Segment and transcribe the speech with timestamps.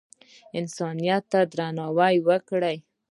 [0.59, 2.77] انسانیت ته درناوی وکړئ